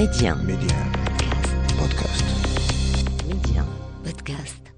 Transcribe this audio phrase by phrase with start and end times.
[0.00, 0.34] Média.
[0.34, 0.76] Média.
[1.78, 2.24] Podcast.
[3.28, 3.62] Média.
[4.02, 4.72] Podcast.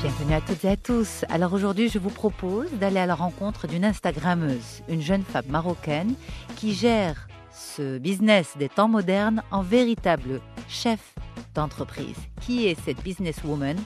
[0.00, 1.24] Bienvenue à toutes et à tous.
[1.28, 6.14] Alors aujourd'hui, je vous propose d'aller à la rencontre d'une Instagrammeuse, une jeune femme marocaine
[6.56, 11.14] qui gère ce business des temps modernes en véritable chef
[11.54, 12.16] d'entreprise.
[12.44, 13.76] Qui est cette businesswoman?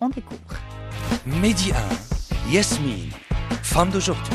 [0.00, 0.54] On découvre.
[1.26, 1.70] Mehdi
[2.48, 3.10] 1, Yasmine,
[3.62, 4.32] femme d'aujourd'hui.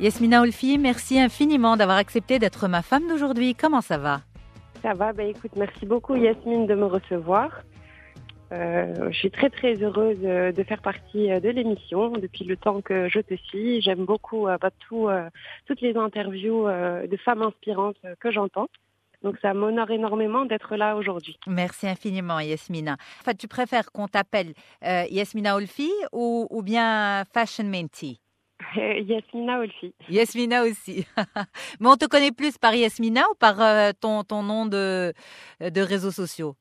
[0.00, 3.54] Yasmina Olfi, merci infiniment d'avoir accepté d'être ma femme d'aujourd'hui.
[3.54, 4.22] Comment ça va?
[4.80, 7.50] Ça va, bah écoute, merci beaucoup Yasmine de me recevoir.
[8.52, 12.56] Euh, je suis très très heureuse euh, de faire partie euh, de l'émission depuis le
[12.56, 13.80] temps que je te suis.
[13.82, 15.28] J'aime beaucoup euh, bah, tout, euh,
[15.66, 18.68] toutes les interviews euh, de femmes inspirantes que j'entends.
[19.22, 21.38] Donc ça m'honore énormément d'être là aujourd'hui.
[21.46, 22.96] Merci infiniment, Yasmina.
[23.20, 28.20] Enfin, tu préfères qu'on t'appelle euh, Yasmina Olfi ou, ou bien Fashion Minty?
[28.76, 29.94] Yasmina Olfi.
[30.08, 31.06] Yasmina aussi.
[31.80, 35.12] Mais on te connaît plus par Yasmina ou par euh, ton, ton nom de,
[35.60, 36.56] de réseaux sociaux?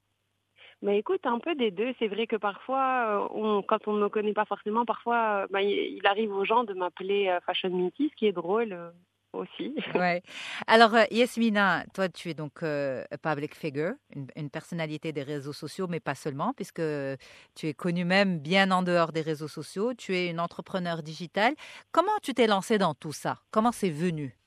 [0.81, 1.93] Mais écoute, un peu des deux.
[1.99, 5.47] C'est vrai que parfois, euh, on, quand on ne me connaît pas forcément, parfois, euh,
[5.49, 8.77] bah, il, arrive aux gens de m'appeler Fashion Minty, ce qui est drôle
[9.33, 9.75] aussi.
[9.95, 10.21] Ouais.
[10.67, 15.23] Alors, euh, Yasmina, toi, tu es donc euh, a public figure, une, une personnalité des
[15.23, 16.81] réseaux sociaux, mais pas seulement, puisque
[17.55, 19.93] tu es connue même bien en dehors des réseaux sociaux.
[19.93, 21.55] Tu es une entrepreneur digitale.
[21.91, 23.39] Comment tu t'es lancée dans tout ça?
[23.51, 24.39] Comment c'est venu?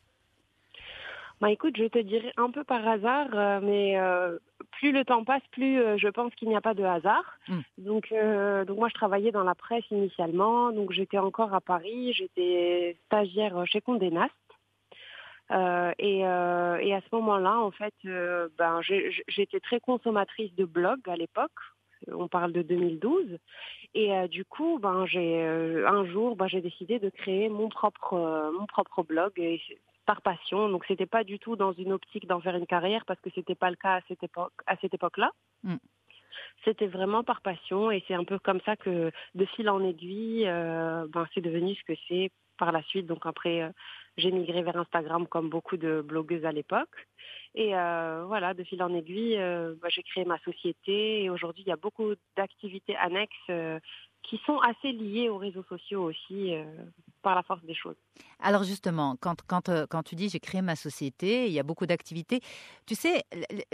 [1.43, 4.39] Bah écoute, je te dirais un peu par hasard, euh, mais euh,
[4.71, 7.25] plus le temps passe, plus euh, je pense qu'il n'y a pas de hasard.
[7.49, 7.59] Mm.
[7.79, 12.13] Donc, euh, donc moi, je travaillais dans la presse initialement, donc j'étais encore à Paris,
[12.13, 14.33] j'étais stagiaire chez Condé Nast.
[15.53, 18.81] Euh, et, euh, et à ce moment-là, en fait, euh, ben,
[19.29, 21.51] j'étais très consommatrice de blogs à l'époque.
[22.09, 23.39] On parle de 2012.
[23.95, 28.67] Et du coup, ben, j'ai un jour, ben, j'ai décidé de créer mon propre, mon
[28.67, 29.33] propre blog.
[29.37, 29.61] Et
[30.05, 30.69] par passion.
[30.69, 33.55] Donc c'était pas du tout dans une optique d'en faire une carrière parce que c'était
[33.55, 35.31] pas le cas à cette époque à cette époque-là.
[35.63, 35.77] Mm.
[36.65, 40.45] C'était vraiment par passion et c'est un peu comme ça que de fil en aiguille,
[40.45, 43.07] ben c'est devenu ce que c'est par la suite.
[43.07, 43.71] Donc après,
[44.17, 47.09] j'ai migré vers Instagram comme beaucoup de blogueuses à l'époque.
[47.55, 51.63] Et euh, voilà, de fil en aiguille, euh, ben, j'ai créé ma société et aujourd'hui
[51.67, 53.79] il y a beaucoup d'activités annexes euh,
[54.23, 56.65] qui sont assez liées aux réseaux sociaux aussi euh,
[57.23, 57.97] par la force des choses.
[58.41, 61.87] Alors justement, quand, euh, quand tu dis j'ai créé ma société, il y a beaucoup
[61.87, 62.41] d'activités.
[62.87, 63.23] Tu sais,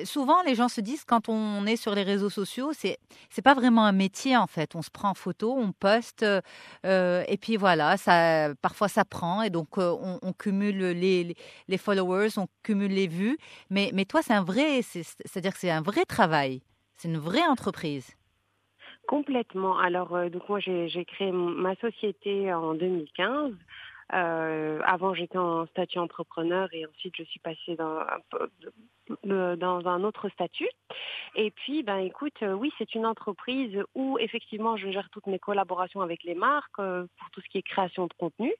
[0.04, 2.98] souvent les gens se disent quand on est sur les réseaux sociaux, c'est
[3.31, 4.75] c'est pas vraiment un métier en fait.
[4.75, 6.25] On se prend en photo, on poste,
[6.84, 11.34] euh, et puis voilà, ça parfois ça prend et donc on, on cumule les,
[11.69, 13.38] les, followers, on cumule les vues.
[13.70, 16.62] Mais mais toi c'est un vrai, c'est- c'est-à-dire que c'est un vrai travail,
[16.97, 18.17] c'est une vraie entreprise.
[19.08, 19.78] Complètement.
[19.78, 23.54] Alors, euh, donc moi, j'ai créé ma société en 2015.
[24.14, 30.04] Euh, avant, j'étais en statut entrepreneur et ensuite, je suis passée dans un, dans un
[30.04, 30.69] autre statut.
[31.34, 35.38] Et puis, ben, écoute, euh, oui, c'est une entreprise où effectivement, je gère toutes mes
[35.38, 38.54] collaborations avec les marques euh, pour tout ce qui est création de contenu.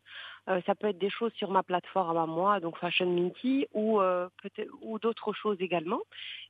[0.49, 4.01] Euh, ça peut être des choses sur ma plateforme à moi, donc Fashion Minty, ou
[4.01, 6.01] euh, peut-être ou d'autres choses également.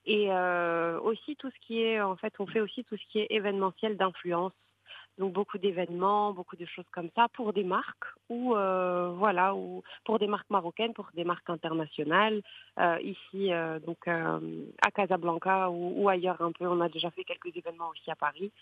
[0.06, 3.20] Et euh, aussi tout ce qui est, en fait, on fait aussi tout ce qui
[3.20, 4.52] est événementiel d'influence.
[5.18, 9.82] Donc beaucoup d'événements, beaucoup de choses comme ça pour des marques ou euh, voilà ou
[10.04, 12.40] pour des marques marocaines, pour des marques internationales.
[12.78, 14.38] Euh, ici euh, donc euh,
[14.86, 18.16] à Casablanca ou, ou ailleurs un peu, on a déjà fait quelques événements aussi à
[18.16, 18.52] Paris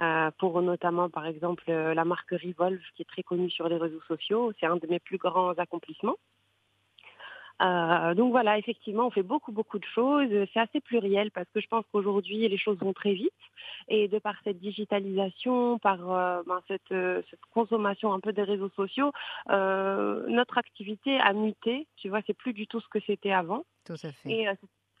[0.00, 3.76] euh, pour notamment par exemple euh, la marque Revolve qui est très connue sur les
[3.76, 4.52] réseaux sociaux.
[4.60, 6.16] C'est un de mes plus grands accomplissements.
[7.62, 10.28] Euh, donc voilà, effectivement, on fait beaucoup, beaucoup de choses.
[10.52, 13.32] C'est assez pluriel parce que je pense qu'aujourd'hui, les choses vont très vite.
[13.88, 18.42] Et de par cette digitalisation, par euh, ben, cette, euh, cette consommation un peu des
[18.42, 19.12] réseaux sociaux,
[19.50, 21.86] euh, notre activité a muté.
[21.96, 23.64] Tu vois, c'est plus du tout ce que c'était avant.
[23.84, 24.30] Tout à fait.
[24.30, 24.54] Et euh,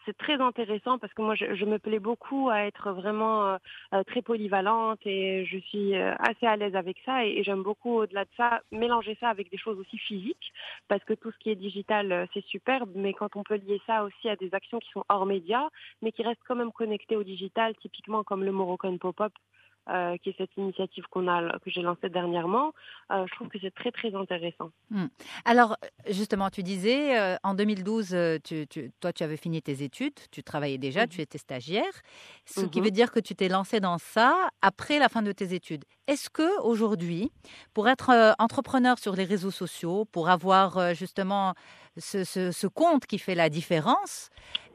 [0.06, 3.56] c'est- très intéressant parce que moi, je, je me plais beaucoup à être vraiment euh,
[3.94, 7.24] euh, très polyvalente et je suis euh, assez à l'aise avec ça.
[7.26, 10.52] Et, et j'aime beaucoup, au-delà de ça, mélanger ça avec des choses aussi physiques
[10.88, 12.90] parce que tout ce qui est digital, euh, c'est superbe.
[12.94, 15.68] Mais quand on peut lier ça aussi à des actions qui sont hors médias,
[16.02, 19.32] mais qui restent quand même connectées au digital, typiquement comme le Moroccan Pop-up,
[19.88, 22.72] euh, qui est cette initiative qu'on a, que j'ai lancée dernièrement,
[23.10, 24.70] euh, je trouve que c'est très, très intéressant.
[25.44, 25.76] Alors,
[26.08, 30.14] justement, tu disais, euh, en 2012, euh, tu, tu- toi, tu avais fini tes études,
[30.30, 31.08] tu travaillais déjà, Mhm.
[31.08, 31.92] tu étais stagiaire,
[32.46, 32.84] ce qui Mhm.
[32.84, 35.84] veut dire que tu t'es lancé dans ça après la fin de tes études.
[36.06, 37.32] Est-ce que aujourd'hui,
[37.74, 41.54] pour être entrepreneur sur les réseaux sociaux, pour avoir justement
[41.96, 44.28] ce, ce- ce compte qui fait la différence,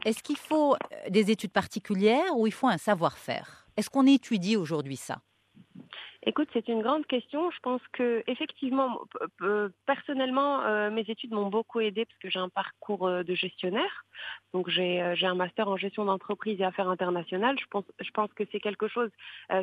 [0.06, 0.76] est-ce qu'il faut
[1.10, 3.67] des études particulières ou il faut un savoir-faire?
[3.78, 5.22] Est-ce qu'on étudie aujourd'hui ça?
[6.28, 7.50] Écoute, c'est une grande question.
[7.52, 9.00] Je pense que effectivement,
[9.86, 14.04] personnellement, euh, mes études m'ont beaucoup aidé parce que j'ai un parcours euh, de gestionnaire.
[14.54, 17.56] Donc j'ai un master en gestion d'entreprise et affaires internationales.
[17.58, 19.12] Je pense, je pense que c'est quelque chose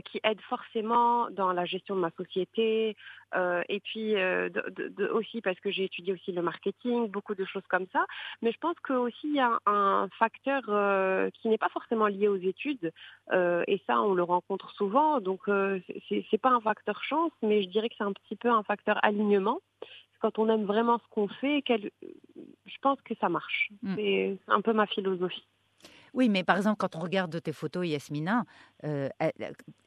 [0.04, 2.96] qui aide forcément dans la gestion de ma société.
[3.68, 4.14] et puis
[5.10, 8.06] aussi parce que j'ai étudié aussi le marketing, beaucoup de choses comme ça.
[8.40, 10.62] Mais je pense qu'aussi il y a un facteur
[11.32, 12.92] qui n'est pas forcément lié aux études.
[13.32, 15.20] et ça, on le rencontre souvent.
[15.20, 15.40] Donc
[16.08, 18.98] c'est pas un facteur chance, mais je dirais que c'est un petit peu un facteur
[19.02, 19.60] alignement.
[20.20, 23.68] Quand on aime vraiment ce qu'on fait, je pense que ça marche.
[23.82, 23.94] Mm.
[23.96, 25.46] C'est un peu ma philosophie.
[26.14, 28.44] Oui, mais par exemple, quand on regarde tes photos, Yasmina,
[28.84, 29.08] euh,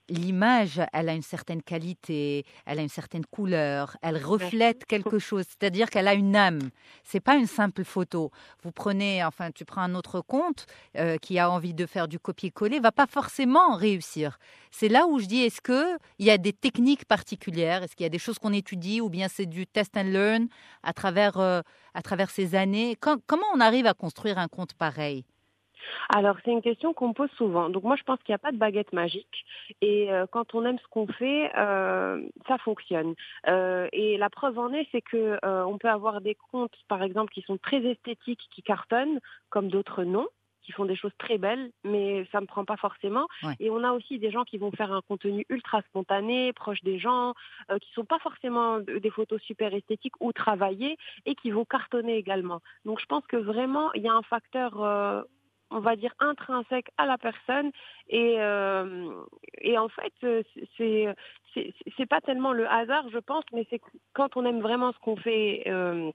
[0.09, 5.45] l'image, elle a une certaine qualité, elle a une certaine couleur, elle reflète quelque chose,
[5.47, 6.69] c'est-à-dire qu'elle a une âme.
[7.05, 8.31] C'est pas une simple photo.
[8.61, 10.65] Vous prenez, enfin, tu prends un autre compte
[10.97, 14.37] euh, qui a envie de faire du copier-coller, va pas forcément réussir.
[14.69, 18.03] C'est là où je dis, est-ce que il y a des techniques particulières, est-ce qu'il
[18.03, 20.47] y a des choses qu'on étudie, ou bien c'est du test and learn
[20.83, 21.61] à travers euh,
[21.93, 22.97] à travers ces années?
[22.99, 25.23] comment on arrive à construire un compte pareil?
[26.09, 27.69] Alors, c'est une question qu'on pose souvent.
[27.69, 29.45] Donc, moi, je pense qu'il n'y a pas de baguette magique.
[29.81, 33.13] Et euh, quand on aime ce qu'on fait, euh, ça fonctionne.
[33.47, 37.33] Euh, et la preuve en est, c'est que on peut avoir des comptes, par exemple,
[37.33, 39.19] qui sont très esthétiques, qui cartonnent,
[39.49, 40.27] comme d'autres non
[40.63, 43.25] qui font des choses très belles, mais ça ne me prend pas forcément.
[43.61, 46.99] Et on a aussi des gens qui vont faire un contenu ultra spontané, proche des
[46.99, 47.35] gens,
[47.81, 52.59] qui sont pas forcément des photos super esthétiques ou travaillées et qui vont cartonner également.
[52.83, 55.25] Donc je pense que vraiment, il y a un facteur
[55.69, 57.71] on va dire intrinsèque à la personne
[58.09, 59.09] et euh,
[59.59, 60.43] et en fait euh,
[60.77, 61.13] c'est
[61.97, 63.81] c'est pas tellement le hasard je pense mais c'est
[64.13, 66.11] quand on aime vraiment ce qu'on fait euh,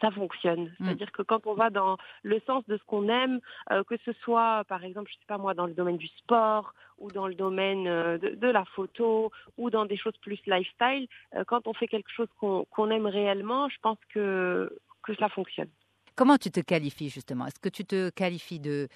[0.00, 0.64] ça fonctionne.
[0.64, 0.84] Mm.
[0.84, 3.40] C'est-à-dire que quand on va dans le sens de ce qu'on aime,
[3.86, 7.10] que ce soit par exemple, je sais pas moi, dans le domaine du sport ou
[7.12, 11.06] dans le domaine de, la photo ou dans des choses plus lifestyle,
[11.46, 14.70] quand on fait quelque chose qu'on aime réellement, je pense que
[15.02, 15.70] que cela fonctionne.
[16.16, 17.46] Comment tu te qualifies justement?
[17.46, 18.88] Est-ce que tu te qualifies de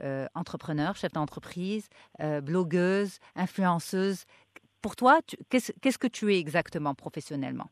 [0.00, 1.88] euh, entrepreneur, chef d'entreprise,
[2.20, 4.24] euh, blogueuse, influenceuse?
[4.80, 5.20] Pour toi,
[5.50, 7.68] qu'est-ce que tu es exactement professionnellement?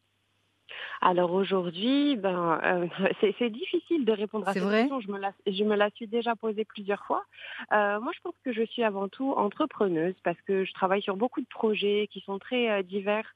[1.00, 2.86] Alors aujourd'hui, ben, euh,
[3.38, 5.00] c'est difficile de répondre à cette question.
[5.00, 7.24] Je me, la, je me la suis déjà posée plusieurs fois.
[7.72, 11.16] Euh, moi, je pense que je suis avant tout entrepreneuse parce que je travaille sur
[11.16, 13.34] beaucoup de projets qui sont très euh, divers,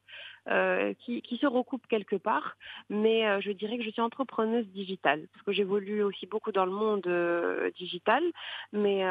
[1.04, 2.56] qui, qui, se recoupent quelque part.
[2.88, 6.72] Mais je dirais que je suis entrepreneuse digitale parce que j'évolue aussi beaucoup dans le
[6.72, 7.06] monde
[7.76, 8.22] digital.
[8.72, 9.04] Mais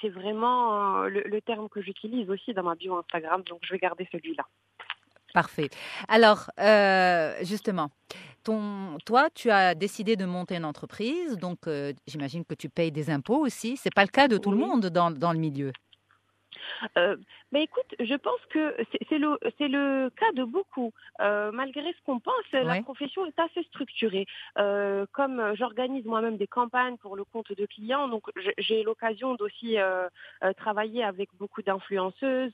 [0.00, 3.78] c'est vraiment le, le terme que j'utilise aussi dans ma bio Instagram, donc je vais
[3.78, 4.46] garder celui-là.
[5.34, 5.68] Parfait.
[6.08, 7.90] Alors, euh, justement,
[8.44, 12.92] ton, toi, tu as décidé de monter une entreprise, donc euh, j'imagine que tu payes
[12.92, 13.76] des impôts aussi.
[13.76, 15.72] C'est pas le cas de tout le monde dans, dans le milieu.
[16.96, 17.16] Euh,
[17.52, 18.76] mais écoute, je pense que
[19.08, 20.92] c'est le, le cas de beaucoup.
[21.20, 24.26] Euh, malgré ce qu'on pense, la profession est assez structurée.
[24.58, 28.24] Euh, comme j'organise moi-même des campagnes pour le compte de clients, donc
[28.58, 29.76] j'ai l'occasion d'aussi
[30.56, 32.52] travailler avec beaucoup d'influenceuses,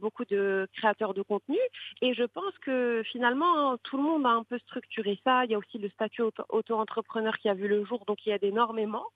[0.00, 1.58] beaucoup de créateurs de contenu.
[2.00, 5.44] Et je pense que finalement, tout le monde a un peu structuré ça.
[5.44, 8.32] Il y a aussi le statut auto-entrepreneur qui a vu le jour, donc il y
[8.32, 9.06] a énormément.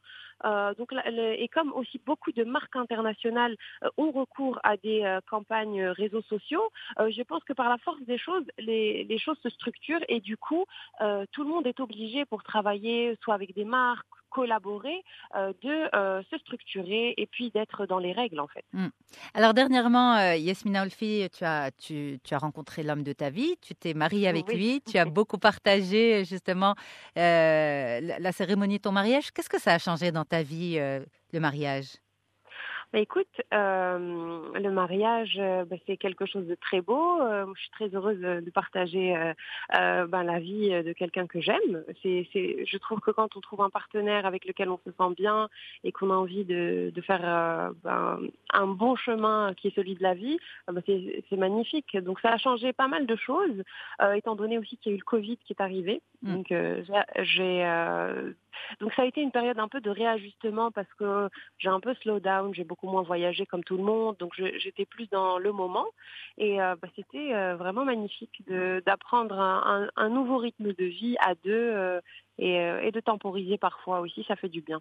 [0.45, 5.21] Euh, donc, et comme aussi beaucoup de marques internationales euh, ont recours à des euh,
[5.29, 9.49] campagnes réseaux sociaux, je pense que par la force des choses, les, les choses se
[9.49, 10.65] structurent et du coup,
[11.33, 14.07] tout le monde est obligé pour travailler soit avec des marques,
[14.37, 15.03] collaborer,
[15.35, 18.65] euh, de euh, se structurer et puis d'être dans les règles en fait.
[18.75, 18.89] Hmm.
[19.33, 23.57] Alors dernièrement, euh, Yasmina Olfi, tu as, tu, tu as rencontré l'homme de ta vie,
[23.63, 26.75] tu t'es mariée avec lui, tu as beaucoup partagé justement
[27.17, 29.31] la, cérémonie de ton mariage.
[29.31, 31.87] Qu'est-ce que ça a changé dans ta vie, le mariage?
[32.93, 37.21] Bah, écoute, euh, le mariage, euh, bah, c'est quelque chose de très beau.
[37.21, 39.15] Euh, je suis très heureuse de partager
[39.73, 41.85] ben, la vie de quelqu'un que j'aime.
[42.03, 45.15] C'est, c'est, je trouve que quand on trouve un partenaire avec lequel on se sent
[45.17, 45.49] bien
[45.85, 48.21] et qu'on a envie de, de faire ben,
[48.53, 50.39] un bon chemin qui est celui de la vie,
[50.69, 51.97] ben, c'est, c'est magnifique.
[51.99, 53.63] Donc ça a changé pas mal de choses,
[54.15, 56.03] étant donné aussi qu'il y a eu le Covid qui est arrivé.
[56.23, 56.35] Mmh.
[56.35, 56.55] Donc
[57.23, 57.65] j'ai
[58.81, 61.95] donc ça a été une période un peu de réajustement parce que j'ai un peu
[61.95, 65.53] slow down, j'ai beaucoup moins voyagé comme tout le monde, donc j'étais plus dans le
[65.53, 65.87] moment.
[66.39, 68.43] Et euh, bah, c'était euh, vraiment magnifique
[68.85, 72.01] d'apprendre un, nouveau rythme de vie à deux euh,
[72.39, 74.81] et de temporiser parfois aussi, ça fait du bien.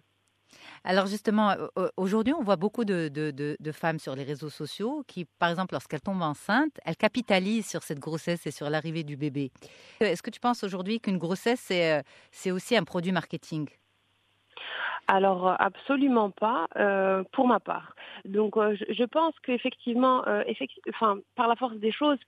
[0.84, 1.54] Alors justement,
[1.96, 6.22] aujourd'hui, on voit beaucoup de, femmes sur les réseaux sociaux qui, par exemple, lorsqu'elles tombent
[6.22, 9.50] enceintes, elles capitalisent sur cette grossesse et sur l'arrivée du bébé.
[10.00, 11.72] Est-ce que tu penses aujourd'hui qu'une grossesse,
[12.30, 13.68] c'est aussi un produit marketing?
[15.08, 17.94] Alors absolument pas, euh, pour ma part.
[18.24, 20.42] Donc euh, je, je, pense qu'effectivement, euh,
[20.88, 22.18] enfin, par la force des choses,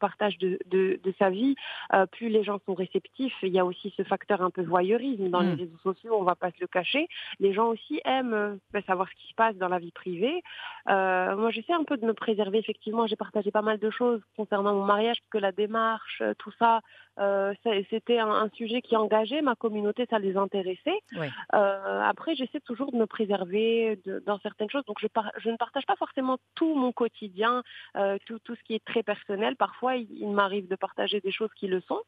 [0.00, 1.54] partage de, de, de sa vie,
[1.94, 3.36] euh, plus les gens sont réceptifs.
[3.42, 5.50] Il y a aussi ce facteur un peu voyeurisme dans mm.
[5.50, 7.06] les réseaux sociaux, on va pas se le cacher.
[7.38, 10.42] Les gens aussi aiment euh, ben, savoir ce qui se passe dans la vie privée.
[10.88, 12.58] Euh, moi, j'essaie un peu de me préserver.
[12.58, 16.34] Effectivement, j'ai partagé pas mal de choses concernant mon mariage, parce que la démarche, euh,
[16.38, 16.80] tout ça,
[17.20, 17.54] euh,
[17.90, 21.00] c'était un, un, sujet qui engageait ma communauté, ça les intéressait.
[21.16, 21.26] Oui.
[21.54, 24.84] Euh, après, j'essaie toujours de me préserver de, dans certaines choses.
[24.86, 27.62] Donc, je, par, je, ne partage pas forcément tout mon quotidien,
[27.96, 29.56] euh, tout, tout ce qui est très personnel.
[29.56, 32.00] Parfois, il, il m'arrive de partager des choses qui le sont.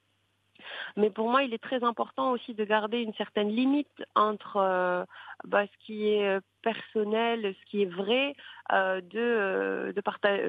[0.97, 5.04] Mais pour moi, il est très important aussi de garder une certaine limite entre euh,
[5.45, 8.35] bah, ce qui est personnel, ce qui est vrai,
[8.73, 10.00] euh, de, euh, de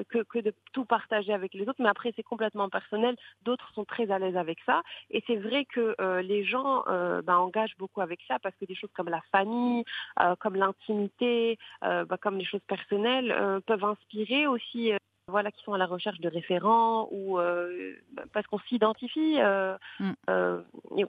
[0.04, 1.82] que, que, de tout partager avec les autres.
[1.82, 3.16] Mais après, c'est complètement personnel.
[3.42, 4.82] D'autres sont très à l'aise avec ça.
[5.10, 8.64] Et c'est vrai que euh, les gens euh, bah, engagent beaucoup avec ça parce que
[8.64, 9.84] des choses comme la famille,
[10.22, 14.92] euh, comme l'intimité, bah, comme les choses personnelles peuvent inspirer aussi
[15.28, 17.94] voilà, qui sont à la recherche de référents ou euh,
[18.32, 20.12] parce qu'on s'identifie, euh, mm.
[20.28, 20.60] euh,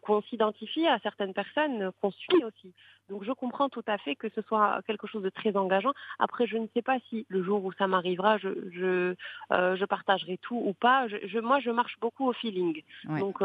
[0.02, 2.74] qu'on s'identifie à certaines personnes qu'on suit aussi.
[3.10, 5.92] Donc je comprends tout à fait que ce soit quelque chose de très engageant.
[6.18, 9.16] Après, je ne sais pas si le jour où ça m'arrivera, je je,
[9.52, 11.08] je partagerai tout ou pas.
[11.08, 12.82] Je, je, moi, je marche beaucoup au feeling.
[13.10, 13.20] Ouais.
[13.20, 13.40] Donc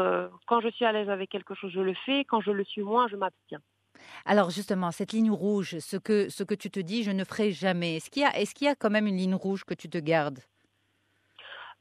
[0.47, 2.23] quand je suis à l'aise avec quelque chose, je le fais.
[2.23, 3.61] Quand je le suis moins, je m'abstiens.
[4.25, 7.51] Alors justement, cette ligne rouge, ce que, ce que tu te dis, je ne ferai
[7.51, 7.97] jamais.
[7.97, 9.97] Est-ce qu'il y, est qu y, a quand même une ligne rouge que tu te
[9.97, 10.39] gardes?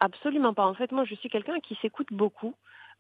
[0.01, 0.67] Absolument pas.
[0.67, 2.55] En fait, moi, je suis quelqu'un qui s'écoute beaucoup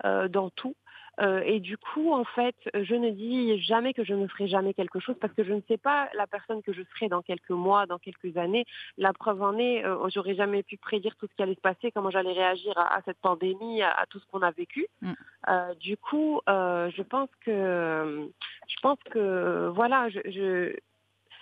[0.04, 0.75] euh, dans tout.
[1.21, 4.75] Euh, et du coup, en fait, je ne dis jamais que je ne ferai jamais
[4.75, 7.50] quelque chose parce que je ne sais pas la personne que je serai dans quelques
[7.50, 8.64] mois, dans quelques années.
[8.97, 11.90] La preuve en est, euh, j'aurais jamais pu prédire tout ce qui allait se passer,
[11.90, 14.87] comment j'allais réagir à, à, cette pandémie, à, à, tout ce qu'on a vécu.
[15.02, 15.12] Mm.
[15.49, 18.30] Euh, du coup, euh, je pense que,
[18.69, 20.76] je pense que, voilà, je, je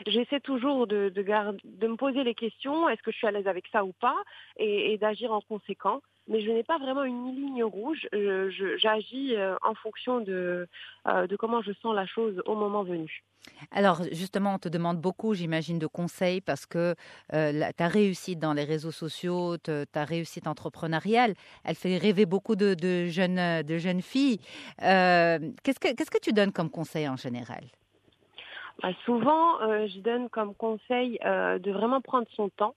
[0.07, 3.85] j'essaie toujours de, me poser les questions, est-ce que je suis à l'aise avec ça
[3.85, 4.17] ou pas,
[4.57, 6.01] et, d'agir en conséquent.
[6.29, 8.07] Mais je n'ai pas vraiment une ligne rouge,
[8.77, 10.69] j'agis euh, en fonction de,
[11.07, 13.23] euh, de comment je sens la chose au moment venu.
[13.71, 16.95] Alors justement, on te demande beaucoup, j'imagine, de conseils parce que
[17.33, 21.33] euh, ta réussite dans les réseaux sociaux, ta réussite entrepreneuriale,
[21.65, 22.77] elle fait rêver beaucoup de,
[23.07, 24.39] jeunes, filles.
[24.79, 27.65] Qu'est-ce que, qu'est-ce que tu donnes comme conseil en général?
[28.83, 32.75] Bah, souvent, euh, je donne comme conseil euh, de vraiment prendre son temps,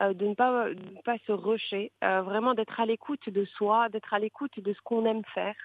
[0.00, 3.44] euh, de ne pas, de ne pas se rusher, euh, vraiment d'être à l'écoute de
[3.44, 5.56] soi, d'être à l'écoute de ce qu'on aime faire,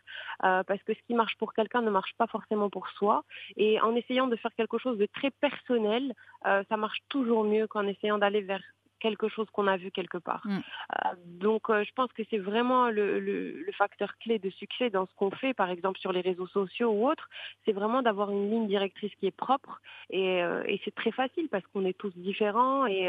[0.44, 3.24] euh, parce que ce qui marche pour quelqu'un ne marche pas forcément pour soi.
[3.58, 6.14] Et en essayant de faire quelque chose de très personnel,
[6.48, 8.64] euh, ça marche toujours mieux qu'en essayant d'aller vers
[9.06, 10.42] quelque chose qu'on a vu quelque part.
[10.46, 10.58] Mm.
[10.58, 14.90] Euh, donc, euh, je pense que c'est vraiment le, le, le, facteur clé de succès
[14.90, 17.30] dans ce qu'on fait, par exemple sur les réseaux sociaux ou autres,
[17.64, 19.80] c'est vraiment d'avoir une ligne directrice qui est propre.
[20.10, 23.06] Et, euh, et c'est très facile parce qu'on est tous différents et,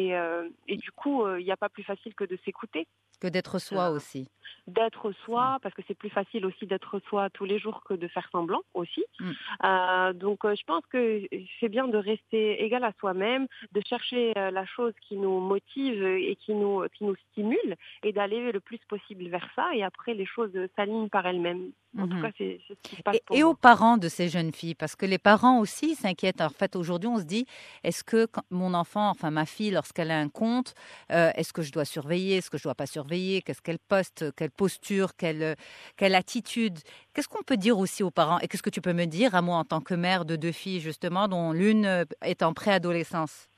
[0.00, 0.08] et,
[0.72, 2.86] et, du coup, il n'y a pas plus facile que de s'écouter.
[3.20, 4.28] Que d'être soi aussi.
[4.66, 8.06] D'être soi, parce que c'est plus facile aussi d'être soi tous les jours que de
[8.08, 9.04] faire semblant aussi.
[9.20, 10.12] Mm.
[10.24, 11.22] donc, je pense que
[11.58, 16.36] c'est bien de rester égal à soi-même, de chercher la chose qui nous motive et
[16.36, 19.68] qui nous, qui nous stimule et d'aller le plus possible vers ça.
[19.74, 21.70] Et après, les choses s'alignent par elles-mêmes.
[21.96, 22.10] En mmh.
[22.10, 23.16] tout cas, c'est ce qui se passe.
[23.30, 26.42] Et, et aux parents de ces jeunes filles, parce que les parents aussi s'inquiètent.
[26.42, 27.46] En fait, aujourd'hui, on se dit
[27.82, 30.74] est-ce que mon enfant, enfin ma fille, lorsqu'elle a un compte,
[31.10, 34.34] euh, est-ce que je dois surveiller Est-ce que je dois pas surveiller Qu'est-ce qu'elle poste
[34.36, 35.56] Quelle posture Quelle,
[35.96, 36.78] quelle attitude?
[37.14, 38.38] Qu'est-ce qu'on peut dire aussi aux parents?
[38.40, 40.52] Et qu'est-ce que tu peux me dire à moi en tant que mère de deux
[40.52, 43.48] filles, justement, dont l'une est en préadolescence?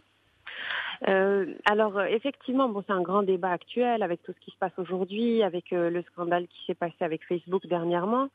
[1.09, 4.57] Euh, alors euh, effectivement, bon, c'est un grand débat actuel avec tout ce qui se
[4.59, 8.29] passe aujourd'hui, avec euh, le scandale qui s'est passé avec Facebook dernièrement.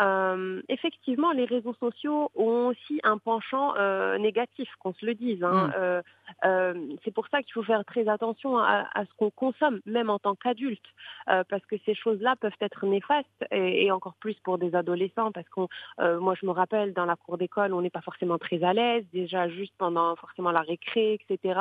[0.00, 5.42] Euh, effectivement, les réseaux sociaux ont aussi un penchant euh, négatif, qu'on se le dise.
[5.42, 6.02] Hein.
[6.44, 6.96] Mmh.
[7.04, 10.18] c'est pour ça qu'il faut faire très attention à, à ce qu'on consomme, même en
[10.18, 10.84] tant qu'adulte,
[11.26, 15.48] parce que ces choses-là peuvent être néfastes et, et, encore plus pour des adolescents, parce
[15.48, 18.72] qu'on, moi, je me rappelle dans la cour d'école, on n'est pas forcément très à
[18.72, 21.60] l'aise, déjà juste pendant forcément la récré, etc.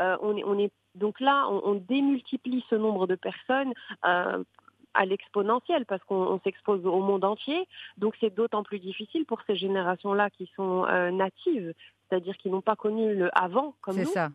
[0.00, 3.72] Euh, on, est, on est donc là, on, on, démultiplie ce nombre de personnes
[4.04, 4.42] euh,
[4.94, 7.66] à l'exponentielle parce qu'on s'expose au monde entier.
[7.98, 11.74] Donc c'est d'autant plus difficile pour ces générations-là qui sont euh, natives,
[12.08, 14.04] c'est-à-dire qui n'ont pas connu le avant comme nous.
[14.04, 14.30] C'est ça.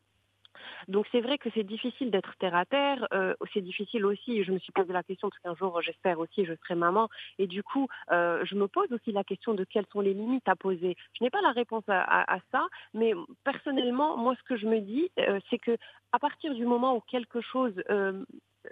[0.88, 3.08] Donc c'est vrai que c'est difficile d'être terre à terre.
[3.14, 4.44] Euh, c'est difficile aussi.
[4.44, 7.48] Je me suis posé la question parce qu'un jour j'espère aussi je serai maman et
[7.48, 10.56] du coup euh, je me pose aussi la question de quelles sont les limites à
[10.56, 10.96] poser.
[11.18, 13.14] Je n'ai pas la réponse à, à, à, ça, mais
[13.44, 15.78] personnellement moi ce que je me dis euh, c'est que
[16.12, 17.74] à partir du moment où quelque chose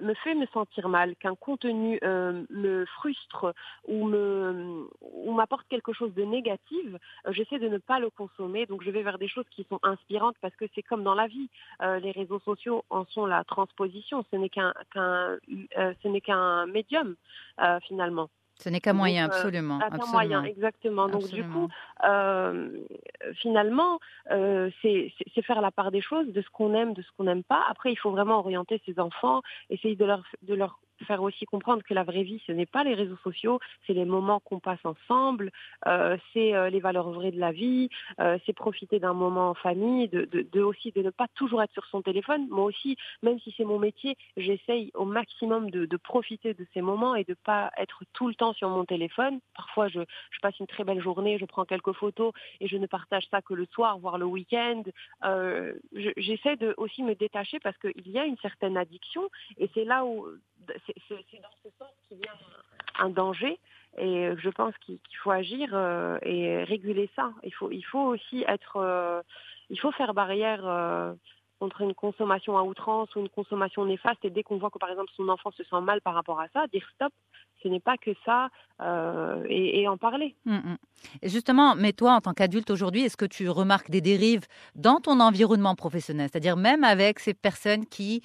[0.02, 3.54] me fait me sentir mal, qu'un contenu euh, me frustre
[3.88, 6.86] ou me ou m'apporte quelque chose de négatif,
[7.26, 8.66] euh, j'essaie de ne pas le consommer.
[8.66, 11.28] Donc je vais vers des choses qui sont inspirantes parce que c'est comme dans la
[11.28, 11.50] vie.
[11.82, 14.26] Euh, les réseaux sociaux en sont la transposition.
[14.32, 17.16] Ce n'est qu'un qu'un ce n'est qu'un médium
[17.88, 18.30] finalement.
[18.60, 19.80] Ce n'est qu'un moyen, absolument.
[19.82, 21.08] Un moyen, exactement.
[21.08, 21.68] Donc du coup,
[22.04, 22.70] euh,
[23.36, 24.00] finalement,
[24.32, 25.12] euh, c'est
[25.44, 27.64] faire la part des choses, de ce qu'on aime, de ce qu'on n'aime pas.
[27.70, 31.84] Après, il faut vraiment orienter ses enfants, essayer de leur, de leur faire aussi comprendre
[31.84, 34.84] que la vraie vie, ce n'est pas les réseaux sociaux, c'est les moments qu'on passe
[34.84, 35.52] ensemble,
[35.86, 37.90] euh, c'est euh, les valeurs vraies de la vie,
[38.20, 41.62] euh, c'est profiter d'un moment en famille, de, de, de, aussi de ne pas toujours
[41.62, 42.48] être sur son téléphone.
[42.50, 46.82] Moi aussi, même si c'est mon métier, j'essaye au maximum de, de, profiter de ces
[46.82, 49.40] moments et de pas être tout le temps sur mon téléphone.
[49.56, 50.00] Parfois, je,
[50.32, 53.42] je passe une très belle journée, je prends quelques photos et je ne partage ça
[53.42, 54.84] que le soir, voire le week-end.
[55.26, 55.74] Euh,
[56.18, 60.06] j'essaie de aussi me détacher parce qu'il y a une certaine addiction et c'est là
[60.06, 60.28] où
[60.86, 63.60] c'est dans ce sens qu'il y a un danger
[63.98, 67.32] et je pense qu'il faut agir euh, et réguler ça.
[67.44, 69.22] Il faut, il faut aussi être, euh,
[69.70, 71.16] il faut faire barrière
[71.58, 74.24] euh, contre une consommation à outrance ou une consommation néfaste.
[74.24, 76.48] Et dès qu'on voit que par exemple son enfant se sent mal par rapport à
[76.50, 77.12] ça, dire stop,
[77.64, 78.50] ce n'est pas que ça
[79.50, 80.36] et, en parler.
[80.46, 80.78] Hum, hum.
[81.24, 84.46] justement, mais toi en tant qu'adulte aujourd'hui, est-ce que tu remarques des dérives
[84.76, 88.22] dans ton environnement professionnel, c'est-à-dire même avec ces personnes qui,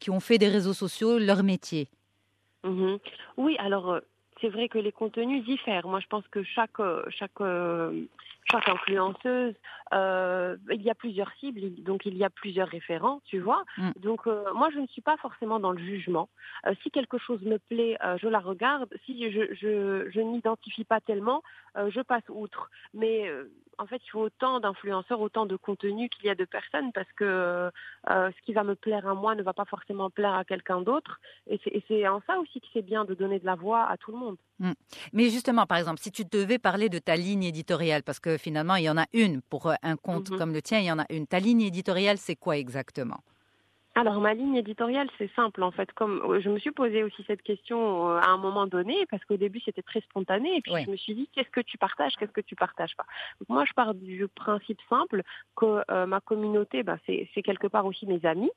[0.00, 1.88] qui ont fait des réseaux sociaux leur métier?
[2.64, 2.96] Mmh
[3.36, 4.00] Oui, alors
[4.40, 5.86] c'est vrai que les contenus diffèrent.
[5.86, 6.80] Moi, je pense que chaque
[7.10, 7.40] chaque
[8.50, 9.54] chaque influenceuse,
[9.92, 13.64] euh, il y a plusieurs cibles, donc il y a plusieurs référents, tu vois.
[13.78, 13.90] Mm.
[14.00, 16.28] Donc euh, moi, je ne suis pas forcément dans le jugement.
[16.66, 18.88] Euh, si quelque chose me plaît, euh, je la regarde.
[19.04, 21.42] Si je, je, je n'identifie pas tellement,
[21.76, 22.70] euh, je passe outre.
[22.94, 26.44] Mais euh, en fait, il faut autant d'influenceurs, autant de contenu qu'il y a de
[26.44, 27.70] personnes parce que
[28.06, 31.20] ce qui va me plaire à moi ne va pas forcément plaire à quelqu'un d'autre.
[31.46, 34.12] Et c'est en ça aussi que c'est bien de donner de la voix à tout
[34.12, 34.36] le monde.
[34.58, 34.72] Mm.
[35.12, 38.76] Mais justement, par exemple, si tu devais parler de ta ligne éditoriale, parce que finalement,
[38.76, 40.38] il y en a une pour un compte mm-hmm.
[40.38, 41.26] comme le tien, il y en a une.
[41.26, 43.20] Ta ligne éditoriale, c'est quoi exactement?
[43.96, 45.90] Alors ma ligne éditoriale, c'est simple en fait.
[45.92, 49.24] Comme euh, je me suis posé aussi cette question euh, à un moment donné, parce
[49.24, 52.12] qu'au début c'était très spontané, et puis je me suis dit qu'est-ce que tu partages,
[52.18, 53.06] qu'est-ce que tu partages pas?
[53.40, 55.22] Donc moi je pars du principe simple
[55.56, 58.50] que euh, ma communauté, bah, c'est quelque part aussi mes amis.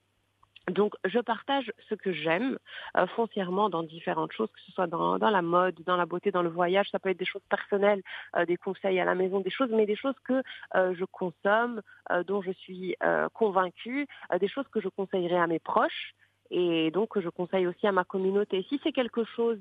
[0.70, 2.58] Donc, je partage ce que j'aime
[2.98, 6.32] euh, foncièrement dans différentes choses, que ce soit dans, dans, la mode, dans la beauté,
[6.32, 6.90] dans le voyage.
[6.92, 8.02] Ça peut être des choses personnelles,
[8.36, 10.42] euh, des conseils à la maison, des choses, mais des choses que
[10.76, 15.38] euh, je consomme, euh, dont je suis euh, convaincue, euh, des choses que je conseillerais
[15.38, 16.14] à mes proches
[16.52, 18.66] et donc que je conseille aussi à ma communauté.
[18.70, 19.60] Si c'est quelque chose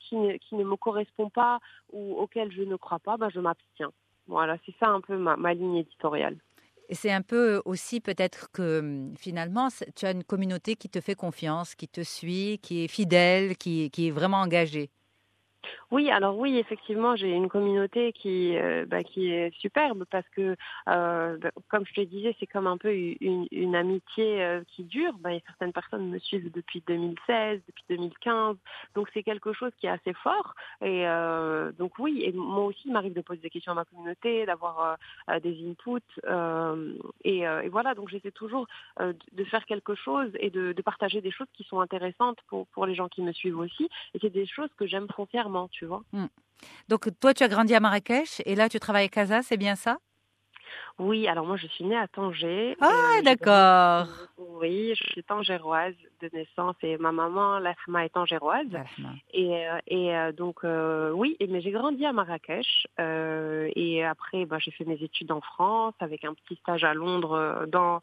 [0.00, 1.60] qui ne, qui, ne, me correspond pas
[1.92, 3.92] ou auquel je ne crois pas, ben je m'abstiens.
[4.26, 6.36] Voilà, c'est ça un peu ma, ma ligne éditoriale
[6.90, 11.14] c'est un peu aussi peut-être que hum, finalement, tu as une communauté qui te fait
[11.14, 14.90] confiance, qui te suit, qui est fidèle, qui, qui est vraiment engagée.
[15.90, 20.56] Oui, alors oui, effectivement, j'ai une communauté qui, euh, bah, qui est superbe parce que,
[20.88, 25.12] euh, bah, comme je te disais, c'est comme un peu une, amitié euh, qui dure.
[25.20, 28.56] Bah, certaines personnes me suivent depuis 2016, depuis 2015,
[28.94, 30.54] donc c'est quelque chose qui est assez fort.
[30.82, 31.04] Et
[31.78, 34.96] donc oui, et moi aussi, il m'arrive de poser des questions à ma communauté, d'avoir
[35.42, 36.20] des inputs,
[37.24, 37.94] et, voilà.
[37.94, 38.66] Donc j'essaie toujours
[39.00, 42.86] de faire quelque chose et de, de, partager des choses qui sont intéressantes pour pour
[42.86, 43.88] les gens qui me suivent aussi.
[44.14, 46.02] Et c'est des choses que j'aime foncièrement tu vois.
[46.12, 46.26] Mmh.
[46.88, 49.76] Donc toi, tu as grandi à Marrakech et là, tu travailles à Casa, c'est bien
[49.76, 49.98] ça?
[50.98, 52.76] Oui, alors moi je suis née à Tanger.
[52.80, 54.08] Ah, d'accord.
[54.38, 58.66] Oui, je suis tangéroise de naissance et ma maman, la femme est tangéroise.
[59.32, 62.86] Et, euh, et euh, donc, euh, oui, mais j'ai grandi à Marrakech.
[62.98, 66.94] Euh, et après, bah, j'ai fait mes études en France avec un petit stage à
[66.94, 67.98] Londres dans euh,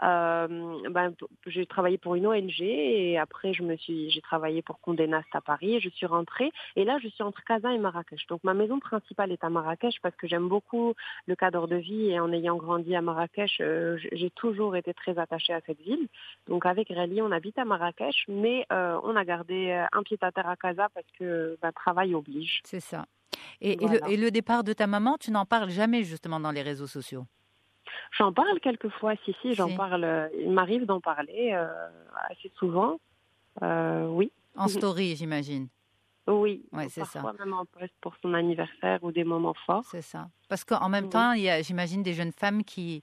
[0.00, 1.14] ben,
[1.46, 5.28] j'ai travaillé pour une ONG et après je me suis, j'ai travaillé pour Condé Nast
[5.32, 6.50] à Paris et je suis rentrée.
[6.76, 8.26] Et là, je suis entre Casa et Marrakech.
[8.28, 10.94] Donc ma maison principale est à Marrakech parce que j'aime beaucoup
[11.26, 15.18] le cadre de vie et en ayant grandi à Marrakech, euh, j'ai toujours été très
[15.18, 16.08] attachée à cette ville.
[16.48, 20.18] Donc avec Rally, on habite à Marrakech, mais euh, on a gardé euh, un pied
[20.20, 22.60] à terre à Casa parce que ben, travail oblige.
[22.64, 23.06] C'est ça.
[23.60, 23.96] Et, voilà.
[23.96, 26.62] et, le, et le départ de ta maman, tu n'en parles jamais justement dans les
[26.62, 27.24] réseaux sociaux?
[28.12, 29.76] J'en parle quelquefois, si, si, j'en si.
[29.76, 30.30] parle.
[30.38, 31.68] Il m'arrive d'en parler euh,
[32.30, 32.98] assez souvent.
[33.62, 34.30] Euh, oui.
[34.56, 35.68] En story, j'imagine.
[36.26, 37.20] Oui, ouais, c'est ça.
[37.38, 39.84] même en poste pour son anniversaire ou des moments forts.
[39.90, 40.28] C'est ça.
[40.48, 41.10] Parce qu'en même oui.
[41.10, 43.02] temps, il y a, j'imagine, des jeunes femmes qui,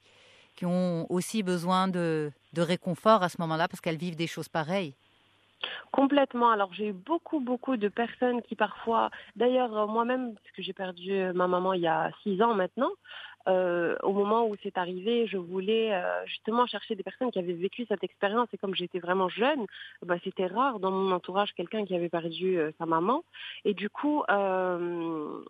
[0.55, 4.47] qui ont aussi besoin de, de réconfort à ce moment-là parce qu'elles vivent des choses
[4.47, 4.95] pareilles.
[5.91, 6.51] Complètement.
[6.51, 10.73] Alors j'ai eu beaucoup, beaucoup de personnes qui parfois, d'ailleurs euh, moi-même, parce que j'ai
[10.73, 12.91] perdu euh, ma maman il y a six ans maintenant,
[13.47, 17.53] euh, au moment où c'est arrivé, je voulais euh, justement chercher des personnes qui avaient
[17.53, 18.47] vécu cette expérience.
[18.53, 19.65] Et comme j'étais vraiment jeune,
[20.05, 23.23] bah, c'était rare dans mon entourage quelqu'un qui avait perdu euh, sa maman.
[23.65, 24.23] Et du coup,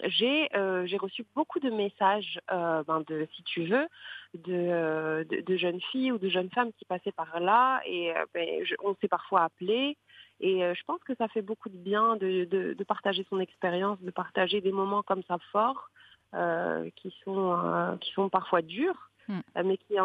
[0.04, 0.49] j'ai
[0.86, 3.88] j'ai reçu beaucoup de messages, ben, de si tu veux,
[4.34, 7.82] de, de, jeunes filles ou de jeunes femmes qui passaient par là.
[7.86, 9.97] Et ben, on s'est parfois appelé.
[10.39, 13.99] Et je pense que ça fait beaucoup de bien de, de, de partager son expérience,
[14.02, 15.89] de partager des moments comme ça forts.
[16.36, 19.39] Euh, qui sont euh, qui sont parfois durs, mm.
[19.65, 19.98] mais qui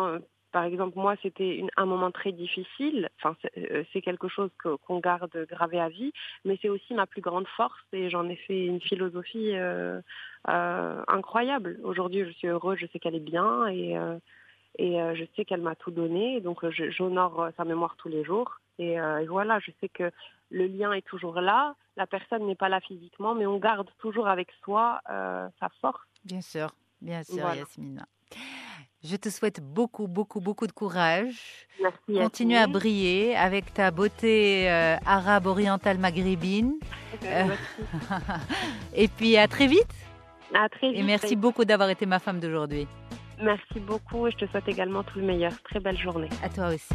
[0.55, 3.09] par exemple, moi, c'était un moment très difficile.
[3.19, 3.37] Enfin,
[3.93, 4.51] c'est quelque chose
[4.87, 6.13] qu'on garde gravé à vie,
[6.45, 10.01] mais c'est aussi ma plus grande force et j'en ai fait une philosophie euh,
[10.49, 11.81] euh, incroyable.
[11.83, 14.17] Aujourd'hui, je suis heureuse, je sais qu'elle est bien et, euh,
[14.79, 16.41] et je sais qu'elle m'a tout donné.
[16.41, 18.61] Donc, j'honore sa mémoire tous les jours.
[18.79, 20.11] Et, et, voilà, je sais que
[20.51, 21.75] le lien est toujours là.
[21.97, 26.41] La personne n'est pas là physiquement, mais on garde toujours avec soi sa force Bien
[26.41, 27.57] sûr, bien sûr, voilà.
[27.57, 28.07] Yasmina.
[29.05, 31.67] Je te souhaite beaucoup, beaucoup, beaucoup de courage.
[31.83, 32.15] Merci.
[32.15, 36.73] Continue à briller avec ta beauté euh, arabe orientale maghrébine.
[37.23, 37.45] Euh,
[38.95, 39.93] et puis à très vite.
[40.55, 40.99] À très vite.
[40.99, 42.89] Et merci beaucoup d'avoir été ma femme d'aujourd'hui.
[43.43, 45.53] Merci beaucoup et je te souhaite également tout le meilleur.
[45.65, 46.29] Très belle journée.
[46.43, 46.95] À toi aussi.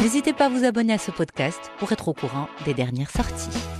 [0.00, 3.79] N'hésitez pas à vous abonner à ce podcast pour être au courant des dernières sorties.